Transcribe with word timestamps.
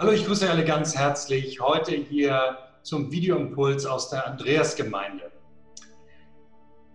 Hallo, 0.00 0.12
ich 0.12 0.24
grüße 0.24 0.48
alle 0.48 0.64
ganz 0.64 0.96
herzlich 0.96 1.60
heute 1.60 1.94
hier 1.94 2.56
zum 2.82 3.12
Videoimpuls 3.12 3.84
aus 3.84 4.08
der 4.08 4.26
Andreasgemeinde. 4.26 5.30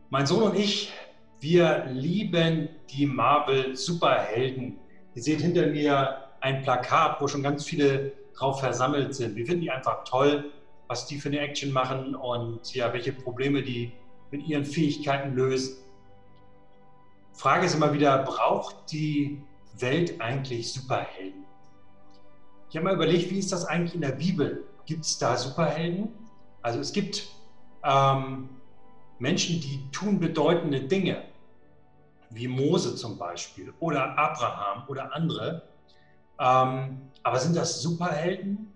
Mein 0.09 0.25
Sohn 0.25 0.41
und 0.41 0.55
ich, 0.55 0.91
wir 1.39 1.85
lieben 1.85 2.67
die 2.89 3.05
Marvel 3.05 3.75
Superhelden. 3.75 4.79
Ihr 5.13 5.21
seht 5.21 5.41
hinter 5.41 5.67
mir 5.67 6.17
ein 6.41 6.63
Plakat, 6.63 7.21
wo 7.21 7.27
schon 7.27 7.43
ganz 7.43 7.63
viele 7.63 8.11
drauf 8.35 8.59
versammelt 8.59 9.13
sind. 9.13 9.35
Wir 9.35 9.45
finden 9.45 9.61
die 9.61 9.69
einfach 9.69 10.03
toll, 10.05 10.51
was 10.87 11.05
die 11.05 11.19
für 11.19 11.29
eine 11.29 11.41
Action 11.41 11.71
machen 11.71 12.15
und 12.15 12.73
ja, 12.73 12.91
welche 12.91 13.13
Probleme 13.13 13.61
die 13.61 13.91
mit 14.31 14.47
ihren 14.47 14.65
Fähigkeiten 14.65 15.35
lösen. 15.35 15.75
Frage 17.33 17.67
ist 17.67 17.75
immer 17.75 17.93
wieder, 17.93 18.17
braucht 18.23 18.91
die 18.91 19.43
Welt 19.77 20.19
eigentlich 20.19 20.73
Superhelden? 20.73 21.44
Ich 22.69 22.75
habe 22.75 22.85
mal 22.85 22.95
überlegt, 22.95 23.31
wie 23.31 23.39
ist 23.39 23.51
das 23.51 23.65
eigentlich 23.65 23.95
in 23.95 24.01
der 24.01 24.11
Bibel? 24.11 24.65
Gibt 24.85 25.05
es 25.05 25.17
da 25.17 25.37
Superhelden? 25.37 26.09
Also 26.61 26.79
es 26.79 26.91
gibt 26.91 27.27
ähm, 27.83 28.49
Menschen, 29.19 29.61
die 29.61 29.89
tun 29.91 30.19
bedeutende 30.19 30.81
Dinge, 30.81 31.23
wie 32.29 32.47
Mose 32.47 32.95
zum 32.95 33.17
Beispiel 33.17 33.73
oder 33.79 34.17
Abraham 34.17 34.83
oder 34.87 35.13
andere. 35.13 35.63
Ähm, 36.39 37.11
aber 37.23 37.39
sind 37.39 37.55
das 37.55 37.81
Superhelden? 37.81 38.73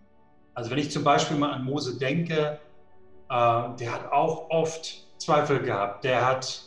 Also 0.54 0.72
wenn 0.72 0.78
ich 0.78 0.92
zum 0.92 1.04
Beispiel 1.04 1.38
mal 1.38 1.52
an 1.52 1.64
Mose 1.64 1.98
denke, 1.98 2.60
äh, 3.30 3.76
der 3.80 3.94
hat 3.94 4.12
auch 4.12 4.50
oft 4.50 5.08
Zweifel 5.20 5.62
gehabt. 5.62 6.04
Der 6.04 6.26
hat 6.26 6.64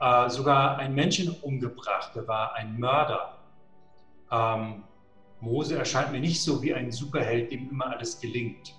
äh, 0.00 0.28
sogar 0.28 0.78
einen 0.78 0.94
Menschen 0.94 1.30
umgebracht. 1.40 2.14
Der 2.14 2.26
war 2.26 2.54
ein 2.54 2.78
Mörder. 2.78 3.38
Ähm, 4.30 4.84
Mose 5.40 5.78
erscheint 5.78 6.12
mir 6.12 6.20
nicht 6.20 6.42
so 6.42 6.62
wie 6.62 6.74
ein 6.74 6.90
Superheld, 6.90 7.50
dem 7.50 7.70
immer 7.70 7.90
alles 7.90 8.20
gelingt. 8.20 8.74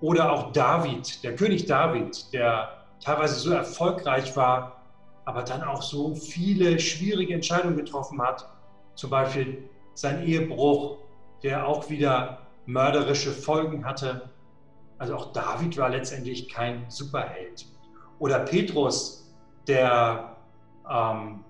Oder 0.00 0.32
auch 0.32 0.52
David, 0.52 1.22
der 1.24 1.34
König 1.34 1.66
David, 1.66 2.32
der 2.32 2.84
teilweise 3.00 3.34
so 3.36 3.52
erfolgreich 3.52 4.36
war, 4.36 4.82
aber 5.24 5.42
dann 5.42 5.62
auch 5.62 5.82
so 5.82 6.14
viele 6.14 6.78
schwierige 6.78 7.34
Entscheidungen 7.34 7.76
getroffen 7.76 8.20
hat. 8.20 8.48
Zum 8.94 9.10
Beispiel 9.10 9.68
sein 9.94 10.26
Ehebruch, 10.26 10.98
der 11.42 11.66
auch 11.66 11.88
wieder 11.88 12.46
mörderische 12.66 13.32
Folgen 13.32 13.84
hatte. 13.84 14.30
Also 14.98 15.16
auch 15.16 15.32
David 15.32 15.76
war 15.76 15.88
letztendlich 15.88 16.48
kein 16.48 16.84
Superheld. 16.88 17.66
Oder 18.18 18.40
Petrus, 18.40 19.34
der 19.66 20.36
ähm, 20.90 21.44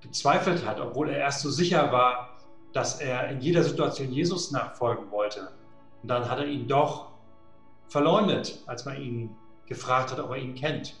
gezweifelt 0.00 0.66
hat, 0.66 0.80
obwohl 0.80 1.10
er 1.10 1.18
erst 1.18 1.40
so 1.40 1.50
sicher 1.50 1.92
war, 1.92 2.33
dass 2.74 3.00
er 3.00 3.28
in 3.30 3.40
jeder 3.40 3.62
Situation 3.62 4.10
Jesus 4.12 4.50
nachfolgen 4.50 5.10
wollte. 5.10 5.48
Und 6.02 6.08
dann 6.08 6.28
hat 6.28 6.38
er 6.38 6.46
ihn 6.46 6.68
doch 6.68 7.12
verleugnet, 7.88 8.58
als 8.66 8.84
man 8.84 9.00
ihn 9.00 9.30
gefragt 9.66 10.10
hat, 10.10 10.18
ob 10.18 10.30
er 10.30 10.36
ihn 10.36 10.54
kennt. 10.54 10.96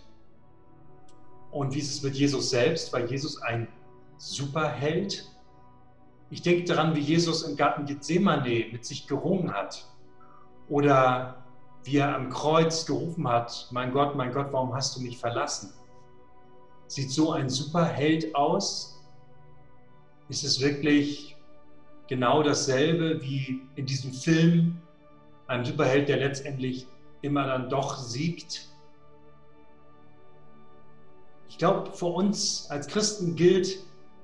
Und 1.50 1.74
wie 1.74 1.80
ist 1.80 1.90
es 1.90 2.02
mit 2.02 2.14
Jesus 2.14 2.50
selbst? 2.50 2.92
War 2.92 3.00
Jesus 3.00 3.42
ein 3.42 3.68
Superheld? 4.16 5.28
Ich 6.30 6.42
denke 6.42 6.64
daran, 6.64 6.94
wie 6.94 7.00
Jesus 7.00 7.42
im 7.42 7.56
Garten 7.56 7.86
Gethsemane 7.86 8.66
mit 8.72 8.84
sich 8.84 9.06
gerungen 9.06 9.52
hat. 9.52 9.86
Oder 10.68 11.44
wie 11.82 11.98
er 11.98 12.14
am 12.14 12.30
Kreuz 12.30 12.86
gerufen 12.86 13.28
hat, 13.28 13.68
mein 13.72 13.92
Gott, 13.92 14.14
mein 14.14 14.32
Gott, 14.32 14.48
warum 14.52 14.74
hast 14.74 14.96
du 14.96 15.00
mich 15.00 15.18
verlassen? 15.18 15.72
Sieht 16.86 17.10
so 17.10 17.32
ein 17.32 17.50
Superheld 17.50 18.34
aus? 18.34 19.02
Ist 20.28 20.44
es 20.44 20.60
wirklich 20.60 21.33
genau 22.08 22.42
dasselbe 22.42 23.22
wie 23.22 23.62
in 23.76 23.86
diesem 23.86 24.12
Film, 24.12 24.80
ein 25.46 25.64
Superheld, 25.64 26.08
der 26.08 26.18
letztendlich 26.18 26.86
immer 27.22 27.46
dann 27.46 27.68
doch 27.68 27.96
siegt? 27.96 28.68
Ich 31.48 31.58
glaube, 31.58 31.92
für 31.92 32.06
uns 32.06 32.68
als 32.70 32.88
Christen 32.88 33.36
gilt, 33.36 33.78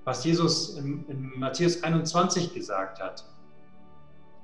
was 0.04 0.24
Jesus 0.24 0.76
in, 0.76 1.04
in 1.08 1.38
Matthäus 1.38 1.82
21 1.82 2.54
gesagt 2.54 3.00
hat. 3.00 3.24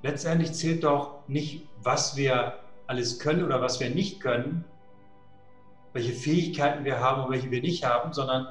Letztendlich 0.02 0.52
zählt 0.52 0.84
doch 0.84 1.26
nicht, 1.26 1.68
was 1.82 2.16
wir 2.16 2.60
alles 2.86 3.18
können 3.18 3.42
oder 3.42 3.60
was 3.60 3.80
wir 3.80 3.90
nicht 3.90 4.20
können, 4.20 4.64
welche 5.92 6.12
Fähigkeiten 6.12 6.84
wir 6.84 7.00
haben 7.00 7.24
und 7.24 7.30
welche 7.32 7.50
wir 7.50 7.60
nicht 7.60 7.84
haben, 7.84 8.12
sondern 8.12 8.46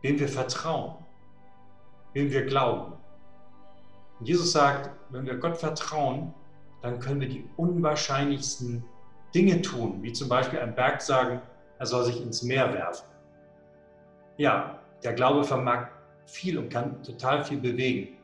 wem 0.00 0.18
wir 0.18 0.28
vertrauen, 0.28 0.94
wem 2.12 2.30
wir 2.30 2.46
glauben. 2.46 2.94
Und 4.18 4.26
Jesus 4.28 4.52
sagt, 4.52 4.90
wenn 5.10 5.26
wir 5.26 5.36
Gott 5.36 5.56
vertrauen, 5.56 6.34
dann 6.82 6.98
können 7.00 7.20
wir 7.20 7.28
die 7.28 7.44
unwahrscheinlichsten 7.56 8.84
Dinge 9.34 9.62
tun, 9.62 10.02
wie 10.02 10.12
zum 10.12 10.28
Beispiel 10.28 10.58
ein 10.58 10.74
Berg 10.74 11.02
sagen, 11.02 11.40
er 11.78 11.86
soll 11.86 12.04
sich 12.04 12.20
ins 12.20 12.42
Meer 12.42 12.72
werfen. 12.72 13.06
Ja, 14.36 14.80
der 15.02 15.12
Glaube 15.12 15.44
vermag 15.44 15.88
viel 16.26 16.58
und 16.58 16.70
kann 16.70 17.02
total 17.02 17.44
viel 17.44 17.58
bewegen. 17.58 18.16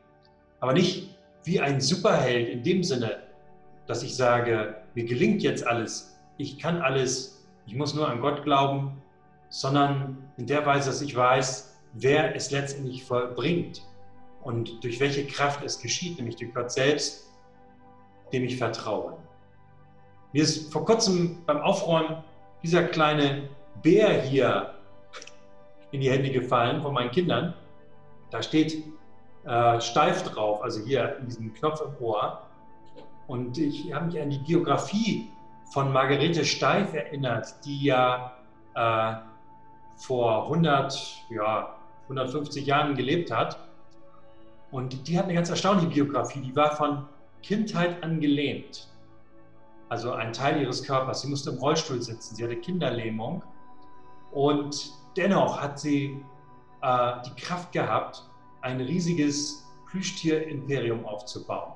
Aber 0.61 0.73
nicht 0.73 1.17
wie 1.45 1.61
ein 1.61 1.81
Superheld 1.81 2.49
in 2.49 2.63
dem 2.63 2.83
Sinne, 2.83 3.23
dass 3.87 4.03
ich 4.03 4.17
sage, 4.17 4.77
mir 4.95 5.05
gelingt 5.05 5.43
jetzt 5.43 5.67
alles, 5.67 6.19
ich 6.39 6.59
kann 6.59 6.81
alles, 6.81 7.47
ich 7.67 7.75
muss 7.75 7.95
nur 7.95 8.09
an 8.09 8.21
Gott 8.21 8.43
glauben, 8.45 9.03
sondern 9.51 10.31
in 10.37 10.47
der 10.47 10.65
Weise, 10.67 10.91
dass 10.91 11.01
ich 11.01 11.15
weiß, 11.15 11.77
wer 11.93 12.35
es 12.35 12.51
letztendlich 12.51 13.05
vollbringt 13.05 13.83
und 14.45 14.85
durch 14.85 15.01
welche 15.01 15.27
Kraft 15.27 15.65
es 15.65 15.79
geschieht, 15.79 16.19
nämlich 16.19 16.37
durch 16.37 16.55
Gott 16.55 16.71
selbst, 16.71 17.31
dem 18.33 18.45
ich 18.45 18.57
vertraue. 18.57 19.17
Mir 20.33 20.43
ist 20.43 20.73
vor 20.73 20.85
kurzem 20.85 21.43
beim 21.47 21.59
Aufräumen 21.59 22.23
dieser 22.63 22.85
kleine 22.85 23.49
Bär 23.83 24.23
hier 24.23 24.75
in 25.93 26.01
die 26.01 26.11
Hände 26.11 26.31
gefallen 26.31 26.83
von 26.83 26.93
meinen 26.93 27.11
Kindern. 27.11 27.55
Da 28.31 28.43
steht 28.43 28.83
äh, 29.45 29.81
steif 29.81 30.23
drauf, 30.25 30.63
also 30.63 30.81
hier 30.85 31.19
in 31.21 31.27
diesem 31.27 31.55
Knopf 31.55 31.83
im 31.83 32.05
Ohr. 32.05 32.43
Und 33.27 33.57
ich 33.59 33.93
habe 33.93 34.07
mich 34.07 34.21
an 34.21 34.31
die 34.31 34.39
Biografie 34.39 35.31
von 35.73 35.93
Margarete 35.93 36.45
Steif 36.45 36.95
erinnert, 36.95 37.55
die 37.65 37.85
ja 37.85 38.33
äh, 38.75 39.15
vor 39.97 40.45
100, 40.45 41.25
ja, 41.31 41.77
150 42.05 42.67
Jahren 42.67 42.95
gelebt 42.95 43.31
hat. 43.31 43.59
Und 44.75 45.07
die 45.07 45.17
hat 45.17 45.27
eine 45.27 45.35
ganz 45.35 45.51
erstaunliche 45.51 45.87
Biografie. 45.87 46.41
Die 46.41 46.57
war 46.57 46.75
von 46.75 47.07
Kindheit 47.45 48.03
an 48.03 48.19
gelähmt. 48.19 48.89
Also 49.89 50.11
ein 50.11 50.33
Teil 50.33 50.61
ihres 50.61 50.83
Körpers. 50.83 51.21
Sie 51.21 51.29
musste 51.29 51.51
im 51.51 51.59
Rollstuhl 51.59 52.03
sitzen. 52.03 52.35
Sie 52.35 52.43
hatte 52.43 52.57
Kinderlähmung. 52.57 53.45
Und 54.33 54.91
dennoch 55.17 55.61
hat 55.63 55.79
sie 55.79 56.21
äh, 56.83 57.13
die 57.25 57.41
Kraft 57.41 57.71
gehabt, 57.71 58.29
ein 58.63 58.81
riesiges 58.81 59.65
Plüschtier-Imperium 59.91 61.05
aufzubauen. 61.05 61.75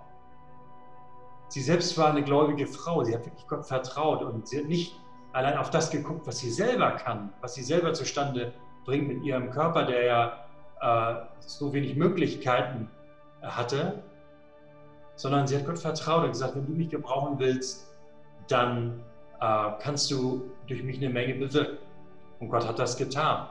Sie 1.46 1.60
selbst 1.60 1.96
war 1.98 2.10
eine 2.10 2.24
gläubige 2.24 2.66
Frau, 2.66 3.04
sie 3.04 3.14
hat 3.14 3.24
wirklich 3.24 3.46
Gott 3.46 3.64
vertraut 3.64 4.22
und 4.22 4.48
sie 4.48 4.58
hat 4.58 4.66
nicht 4.66 5.00
allein 5.32 5.56
auf 5.56 5.70
das 5.70 5.92
geguckt, 5.92 6.26
was 6.26 6.40
sie 6.40 6.50
selber 6.50 6.90
kann, 6.96 7.32
was 7.42 7.54
sie 7.54 7.62
selber 7.62 7.94
zustande 7.94 8.54
bringt 8.84 9.06
mit 9.06 9.22
ihrem 9.22 9.52
Körper, 9.52 9.84
der 9.84 10.04
ja 10.04 10.47
äh, 10.80 11.14
so 11.40 11.72
wenig 11.72 11.96
Möglichkeiten 11.96 12.88
hatte, 13.42 14.02
sondern 15.14 15.46
sie 15.46 15.56
hat 15.56 15.66
Gott 15.66 15.78
vertraut 15.78 16.24
und 16.24 16.32
gesagt, 16.32 16.54
wenn 16.56 16.66
du 16.66 16.72
mich 16.72 16.90
gebrauchen 16.90 17.38
willst, 17.38 17.86
dann 18.48 19.00
äh, 19.40 19.70
kannst 19.80 20.10
du 20.10 20.50
durch 20.66 20.82
mich 20.82 20.98
eine 20.98 21.08
Menge 21.08 21.34
bewirken. 21.34 21.78
Und 22.40 22.50
Gott 22.50 22.66
hat 22.66 22.78
das 22.78 22.96
getan. 22.96 23.48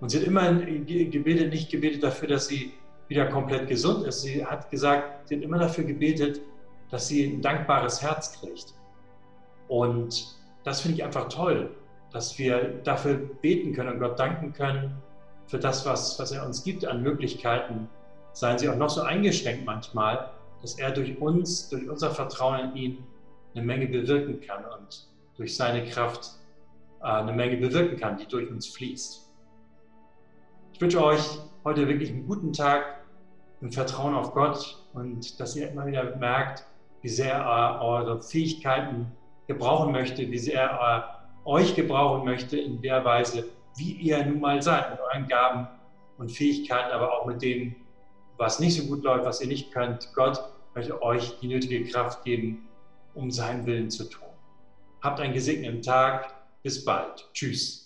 Und 0.00 0.10
sie 0.10 0.20
hat 0.20 0.26
immer 0.26 0.52
gebetet, 0.52 1.52
nicht 1.52 1.70
gebetet 1.70 2.02
dafür, 2.02 2.28
dass 2.28 2.46
sie 2.46 2.72
wieder 3.08 3.26
komplett 3.26 3.68
gesund 3.68 4.06
ist. 4.06 4.22
Sie 4.22 4.44
hat 4.44 4.70
gesagt, 4.70 5.28
sie 5.28 5.36
hat 5.36 5.42
immer 5.42 5.58
dafür 5.58 5.84
gebetet, 5.84 6.40
dass 6.90 7.08
sie 7.08 7.24
ein 7.24 7.40
dankbares 7.40 8.02
Herz 8.02 8.38
kriegt. 8.40 8.74
Und 9.68 10.36
das 10.64 10.82
finde 10.82 10.98
ich 10.98 11.04
einfach 11.04 11.28
toll, 11.28 11.70
dass 12.12 12.38
wir 12.38 12.80
dafür 12.84 13.14
beten 13.14 13.72
können 13.72 13.94
und 13.94 14.00
Gott 14.00 14.18
danken 14.18 14.52
können 14.52 15.02
für 15.46 15.58
das, 15.58 15.86
was, 15.86 16.18
was 16.18 16.32
er 16.32 16.44
uns 16.44 16.64
gibt 16.64 16.84
an 16.84 17.02
Möglichkeiten. 17.02 17.88
Seien 18.32 18.58
sie 18.58 18.68
auch 18.68 18.76
noch 18.76 18.90
so 18.90 19.02
eingeschränkt 19.02 19.64
manchmal, 19.64 20.30
dass 20.60 20.78
er 20.78 20.90
durch 20.90 21.18
uns, 21.20 21.68
durch 21.68 21.88
unser 21.88 22.10
Vertrauen 22.10 22.70
in 22.70 22.76
ihn 22.76 23.04
eine 23.54 23.64
Menge 23.64 23.86
bewirken 23.86 24.40
kann 24.40 24.64
und 24.64 25.08
durch 25.36 25.56
seine 25.56 25.84
Kraft 25.84 26.30
äh, 27.00 27.06
eine 27.06 27.32
Menge 27.32 27.56
bewirken 27.56 27.98
kann, 27.98 28.16
die 28.16 28.26
durch 28.26 28.50
uns 28.50 28.66
fließt. 28.68 29.30
Ich 30.72 30.80
wünsche 30.80 31.02
euch 31.02 31.38
heute 31.64 31.88
wirklich 31.88 32.10
einen 32.10 32.26
guten 32.26 32.52
Tag 32.52 33.00
im 33.60 33.72
Vertrauen 33.72 34.14
auf 34.14 34.34
Gott 34.34 34.84
und 34.92 35.40
dass 35.40 35.56
ihr 35.56 35.70
immer 35.70 35.86
wieder 35.86 36.16
merkt, 36.16 36.64
wie 37.02 37.08
sehr 37.08 37.34
er 37.34 37.80
eure 37.80 38.20
Fähigkeiten 38.20 39.10
gebrauchen 39.46 39.92
möchte, 39.92 40.30
wie 40.30 40.38
sehr 40.38 40.62
er 40.62 41.28
euch 41.44 41.74
gebrauchen 41.74 42.24
möchte 42.24 42.58
in 42.58 42.82
der 42.82 43.04
Weise, 43.04 43.44
wie 43.76 43.92
ihr 43.92 44.24
nun 44.24 44.40
mal 44.40 44.62
seid, 44.62 44.90
mit 44.90 45.00
euren 45.00 45.28
Gaben 45.28 45.68
und 46.18 46.30
Fähigkeiten, 46.32 46.92
aber 46.92 47.12
auch 47.12 47.26
mit 47.26 47.42
dem, 47.42 47.76
was 48.36 48.60
nicht 48.60 48.76
so 48.76 48.86
gut 48.86 49.02
läuft, 49.04 49.24
was 49.24 49.40
ihr 49.40 49.48
nicht 49.48 49.72
könnt. 49.72 50.12
Gott 50.14 50.42
möchte 50.74 51.02
euch 51.02 51.38
die 51.40 51.48
nötige 51.48 51.84
Kraft 51.84 52.24
geben, 52.24 52.68
um 53.14 53.30
seinen 53.30 53.66
Willen 53.66 53.90
zu 53.90 54.04
tun. 54.04 54.28
Habt 55.00 55.20
einen 55.20 55.34
gesegneten 55.34 55.82
Tag. 55.82 56.34
Bis 56.62 56.84
bald. 56.84 57.28
Tschüss. 57.32 57.85